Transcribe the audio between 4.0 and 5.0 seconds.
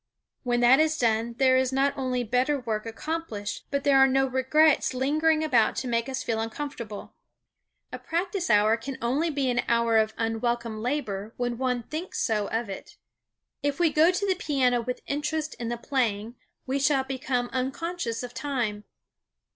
no regrets